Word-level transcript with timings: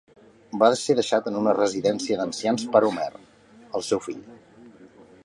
Va 0.61 0.67
ser 0.83 0.93
deixat 0.99 1.27
en 1.31 1.37
una 1.41 1.53
residència 1.57 2.17
d'ancians 2.21 2.65
per 2.77 2.83
Homer, 2.89 3.07
el 3.81 3.87
seu 3.91 4.03
fill. 4.07 4.25